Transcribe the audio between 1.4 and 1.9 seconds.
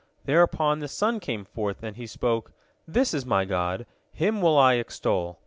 forth,